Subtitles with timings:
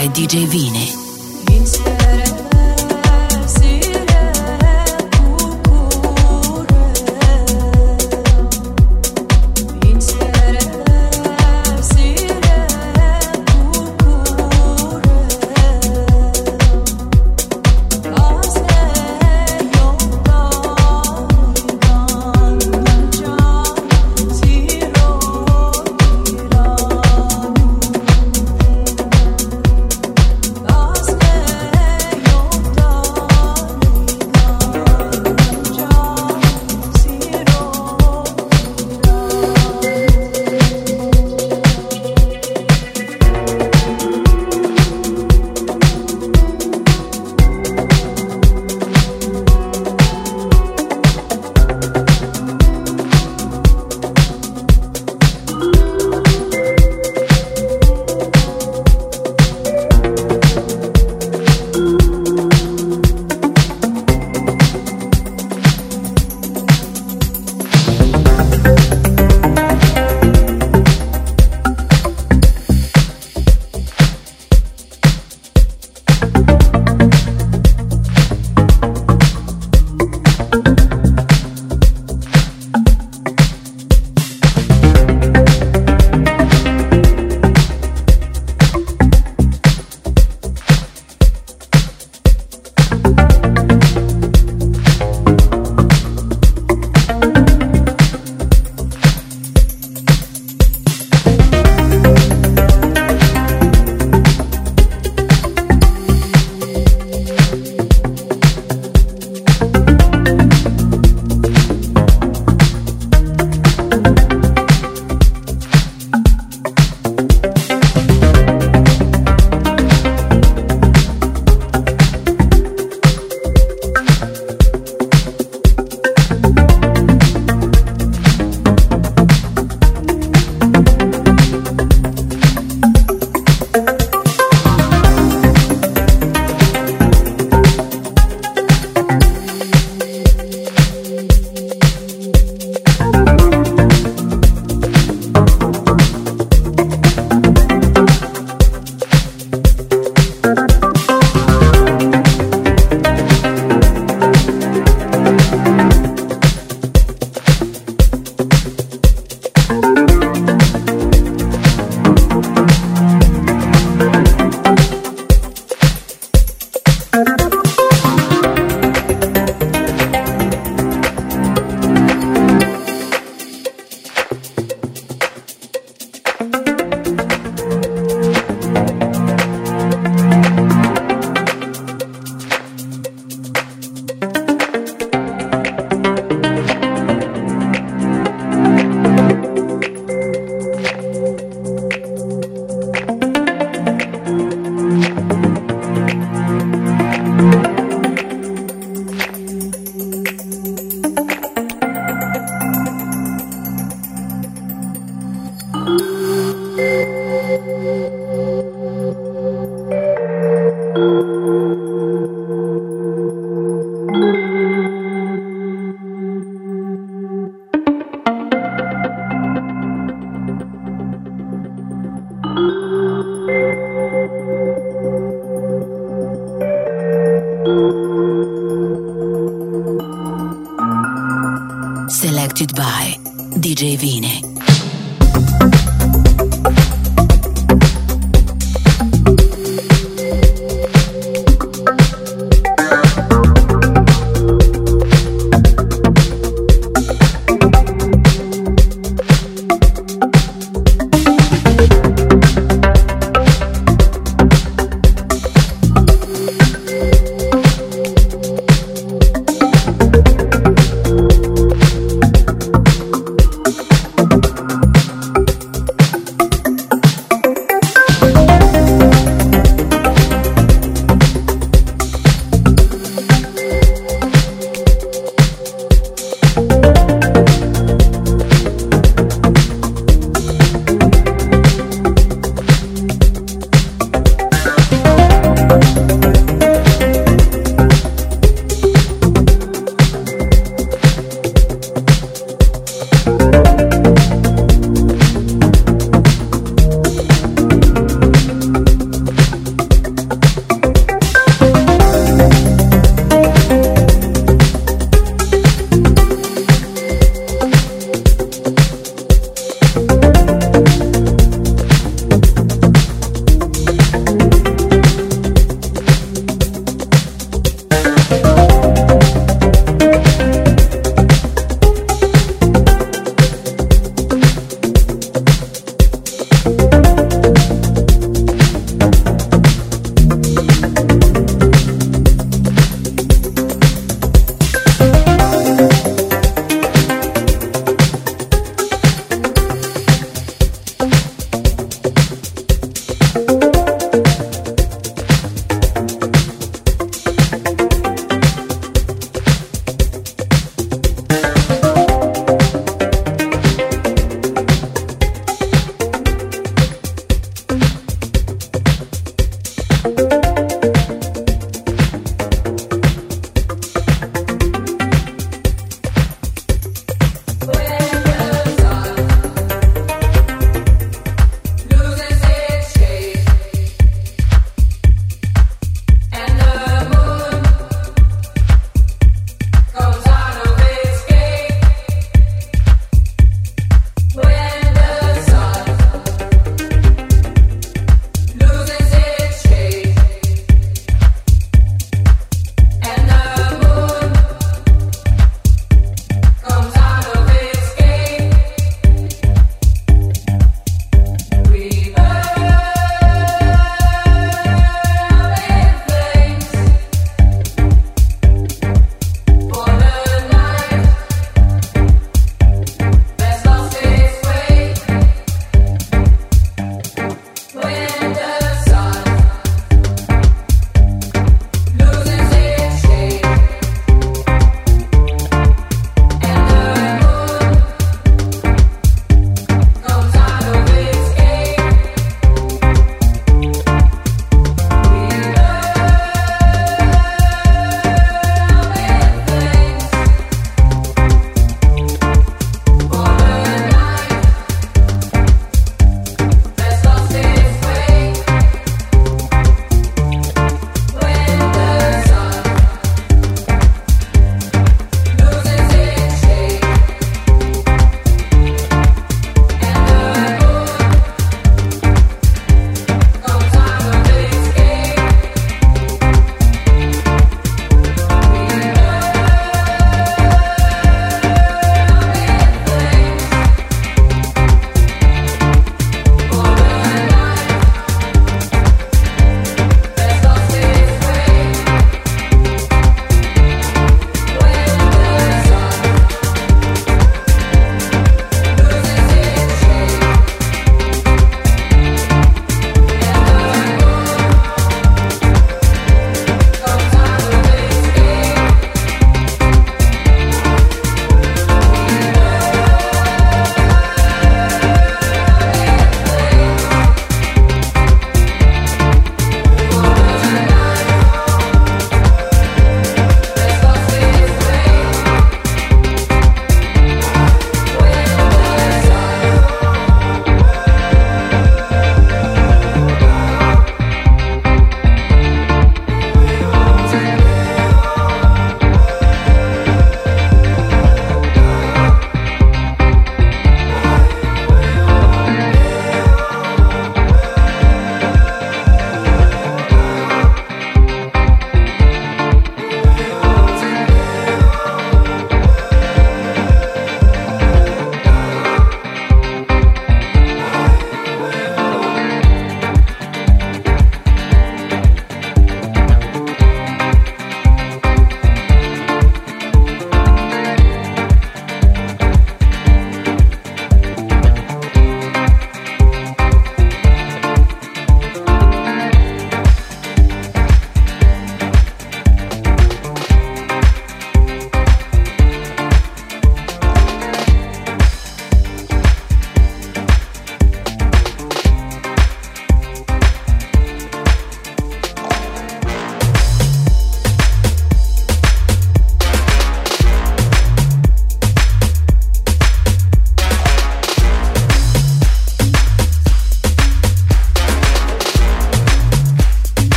[0.00, 0.99] By DJ Vini.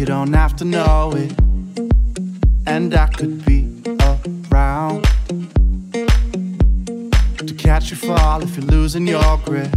[0.00, 1.30] You don't you have to know it.
[2.66, 3.68] And I could be
[4.50, 5.04] around
[7.36, 9.70] to catch you fall if you're losing your grip.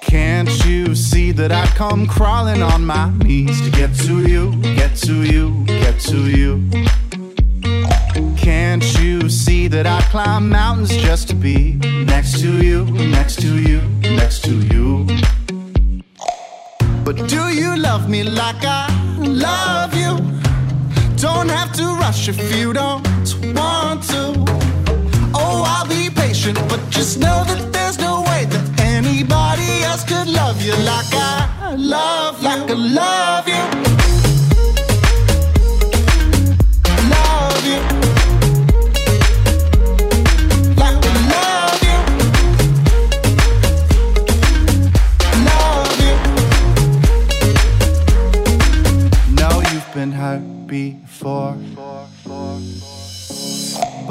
[0.00, 4.96] Can't you see that I come crawling on my knees to get to you, get
[5.06, 6.68] to you, get to you?
[8.36, 13.56] Can't you see that I climb mountains just to be next to you, next to
[13.62, 15.06] you, next to you?
[17.06, 18.88] But do you love me like I
[19.20, 20.16] love you?
[21.16, 23.06] Don't have to rush if you don't
[23.54, 24.34] want to.
[25.32, 30.26] Oh, I'll be patient, but just know that there's no way that anybody else could
[30.26, 34.05] love you like I love, like I love you.
[51.26, 51.58] But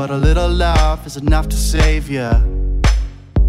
[0.10, 2.30] a little love is enough to save you.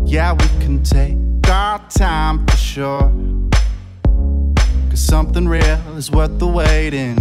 [0.05, 1.17] Yeah, we can take
[1.51, 3.13] our time for sure.
[4.89, 7.17] Cause something real is worth the waiting.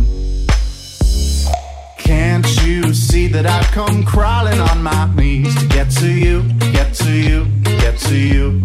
[1.98, 6.94] Can't you see that I've come crawling on my knees to get to you, get
[6.94, 8.62] to you, get to you?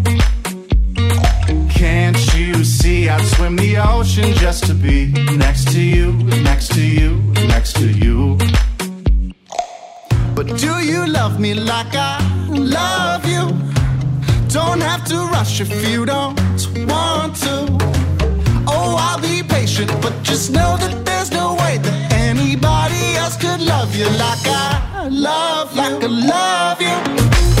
[1.73, 6.81] Can't you see I'd swim the ocean just to be next to you, next to
[6.81, 8.37] you, next to you?
[10.35, 13.43] But do you love me like I love you?
[14.49, 16.39] Don't have to rush if you don't
[16.87, 18.01] want to.
[18.67, 23.61] Oh, I'll be patient, but just know that there's no way that anybody else could
[23.61, 27.60] love you like I love, like I love you.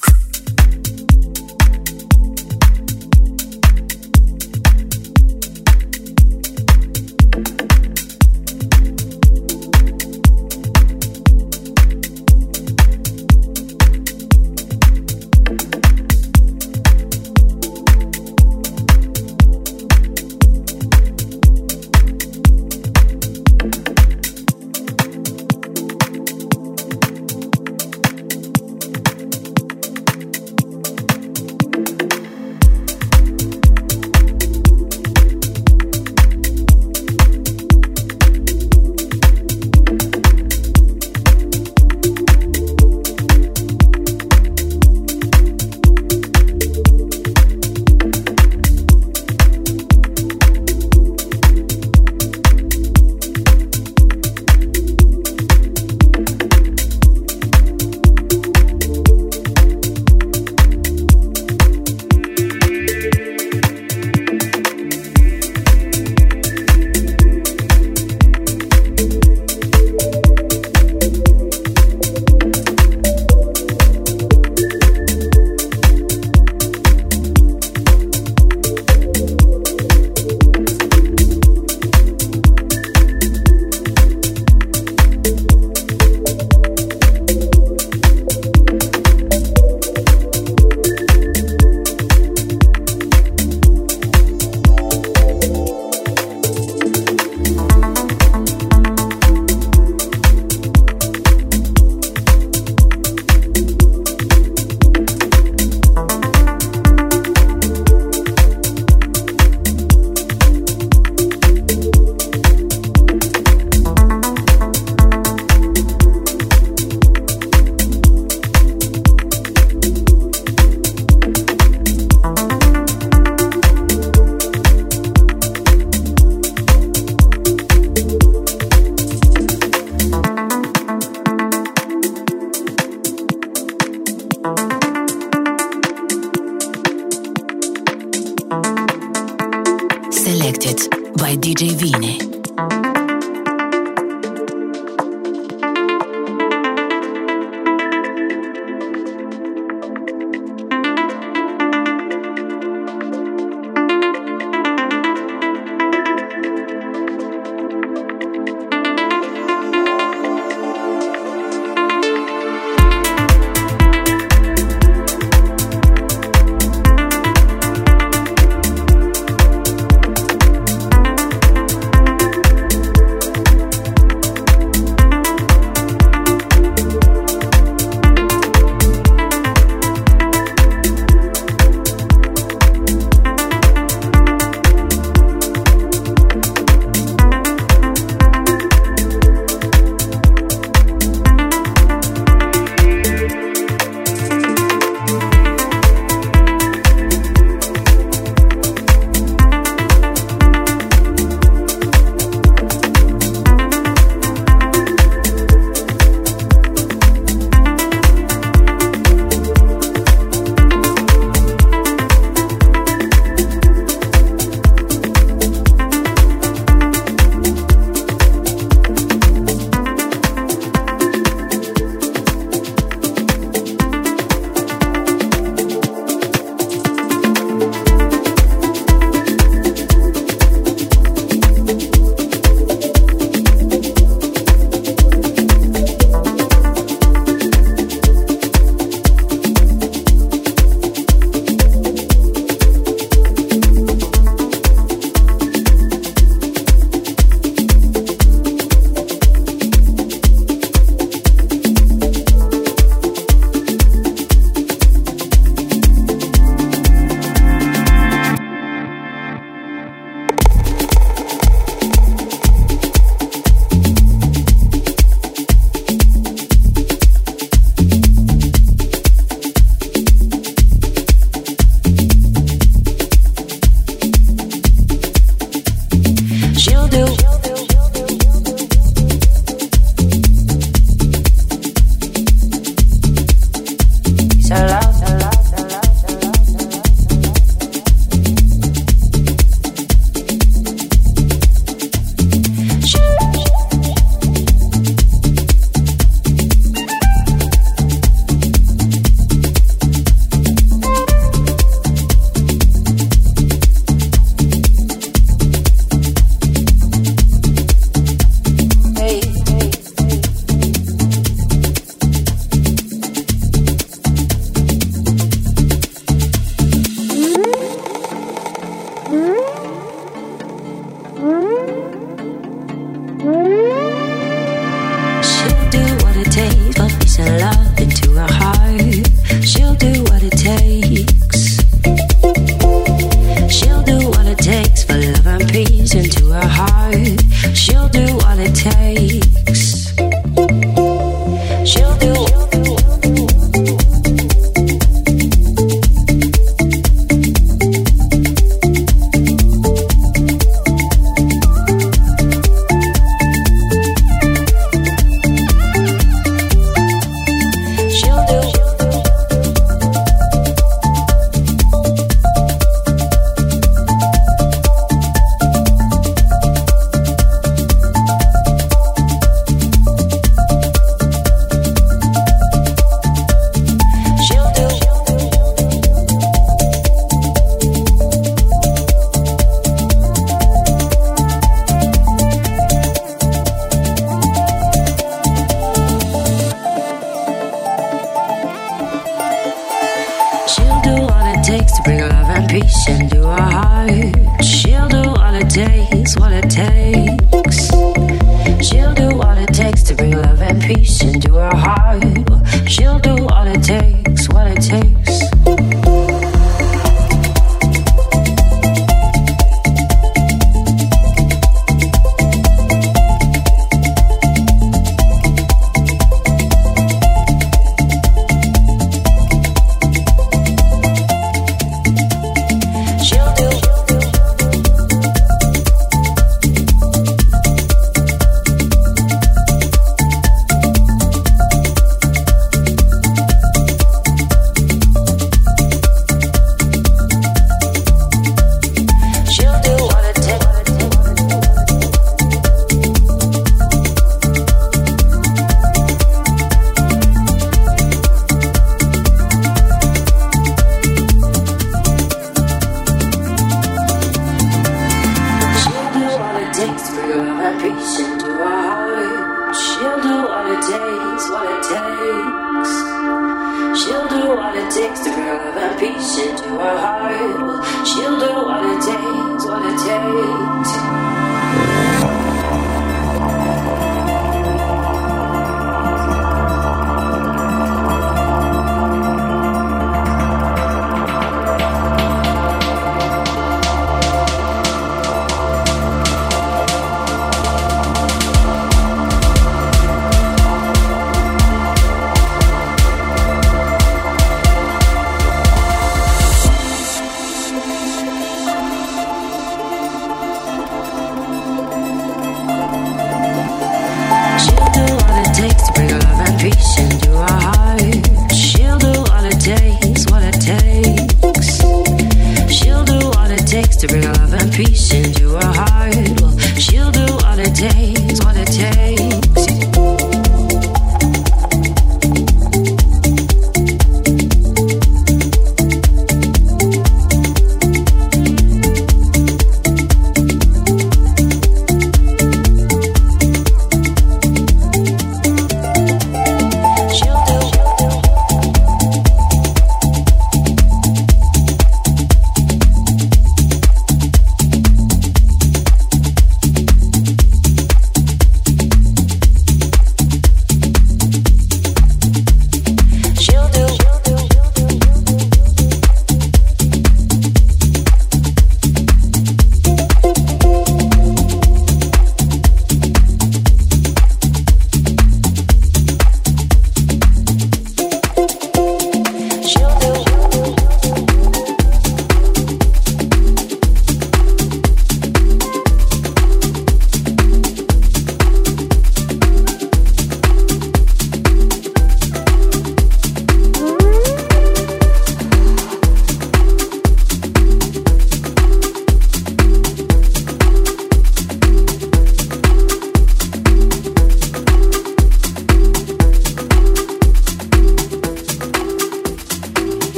[463.79, 467.87] She'll do what it takes to bring love and peace into our heart.
[467.87, 470.30] She'll do what it takes, what it takes.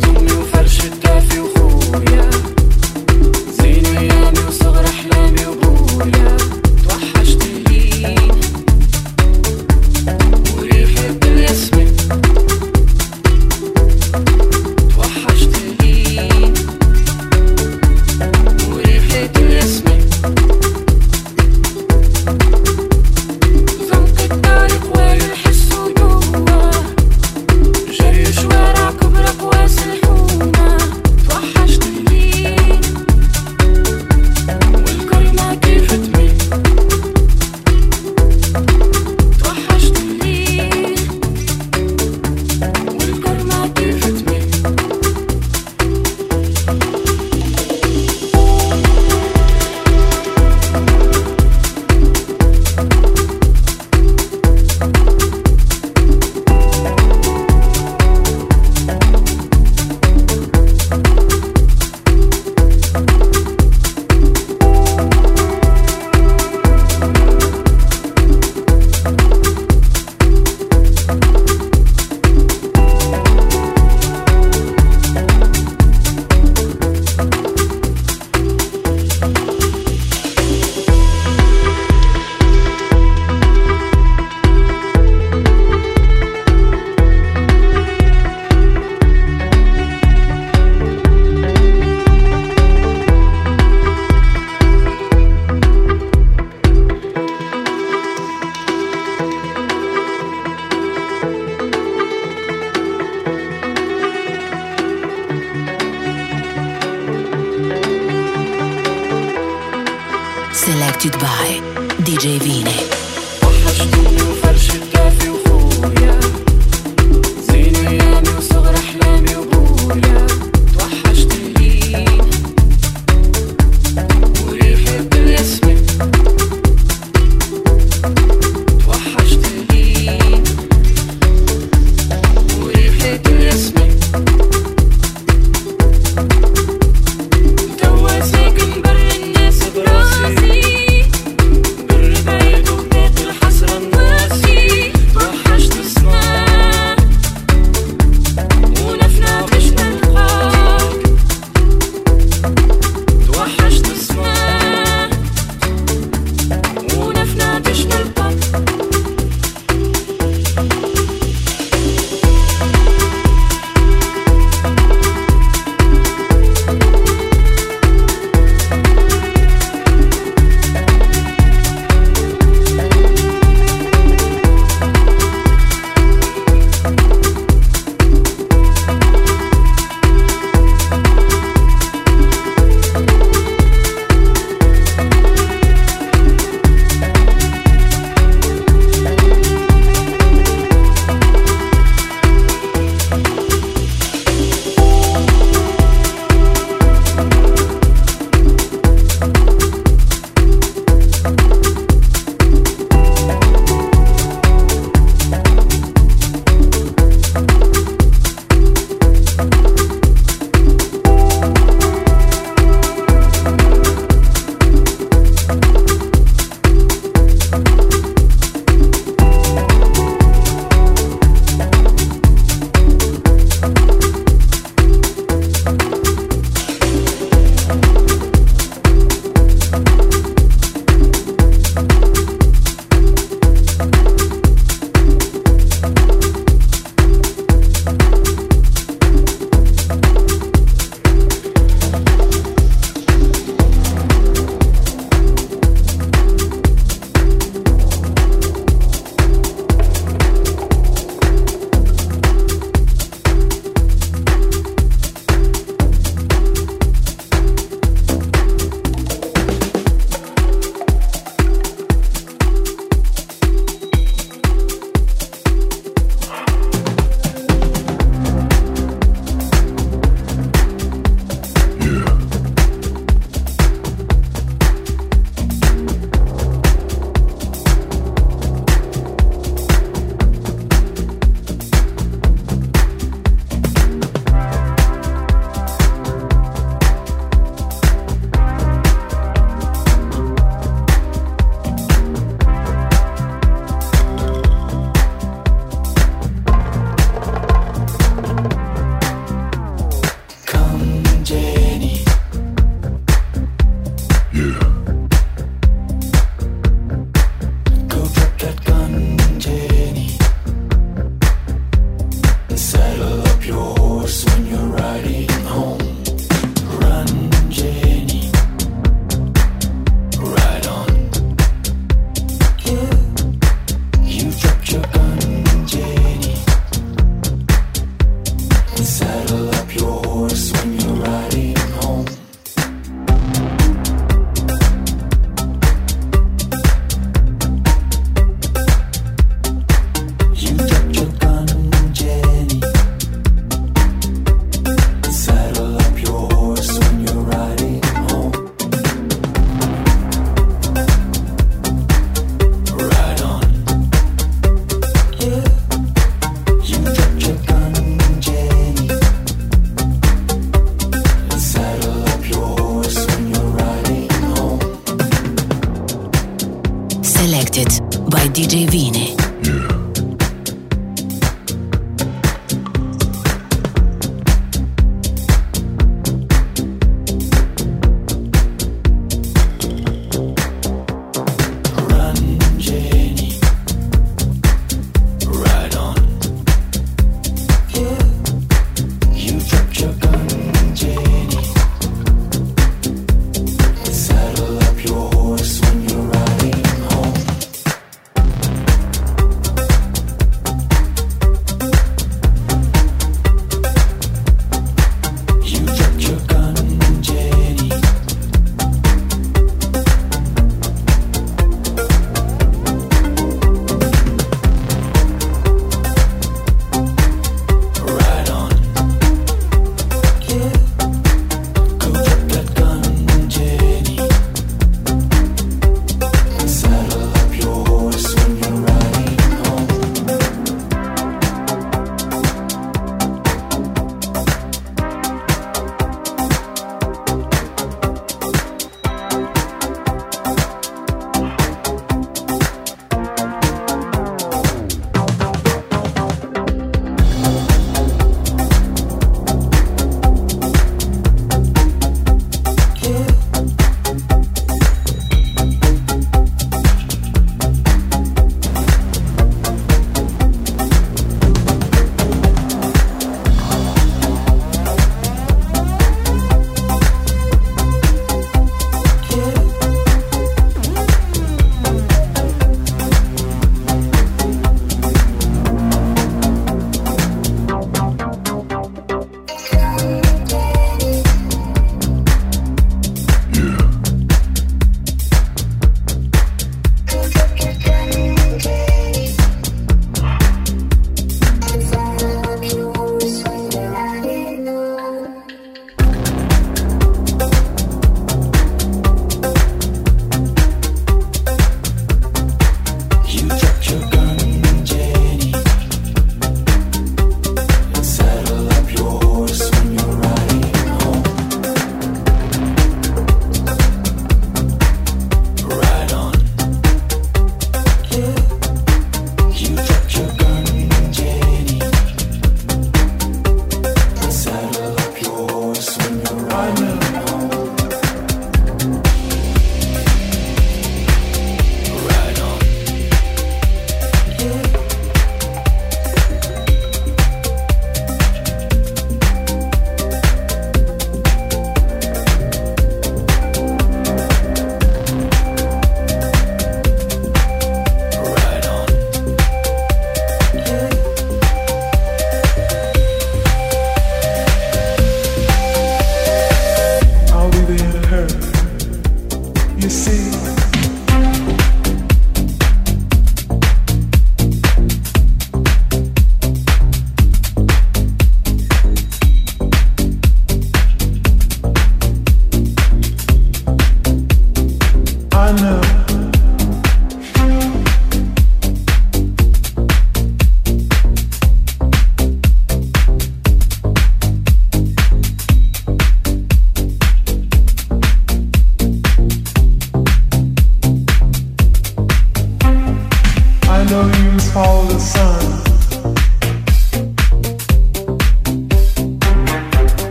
[0.00, 0.51] to move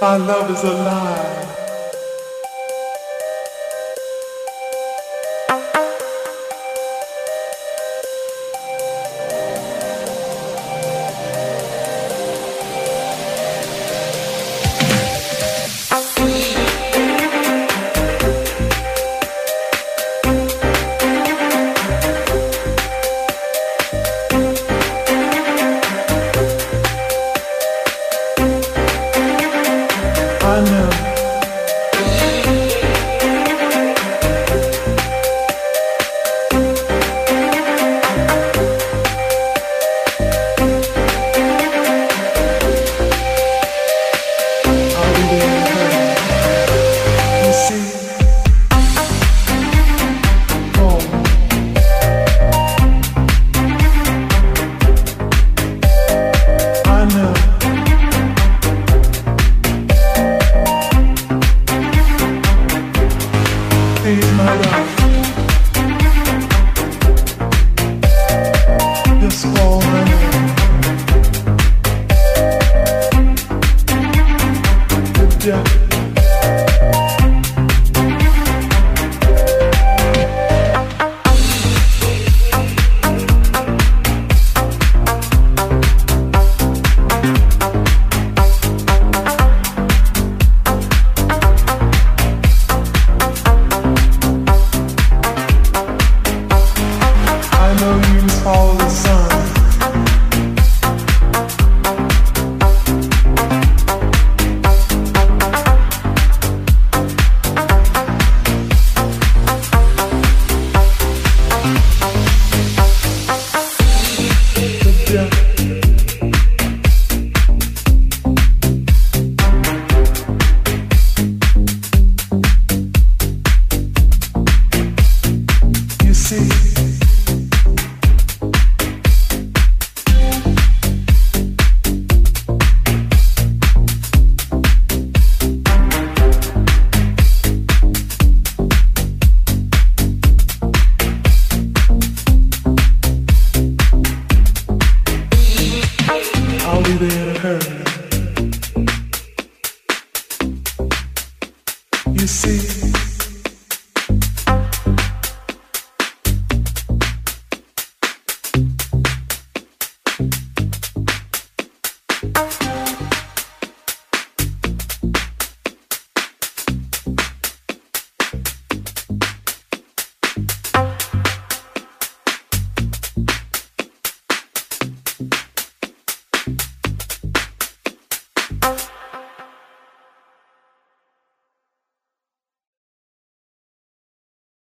[0.00, 1.67] Our love is alive.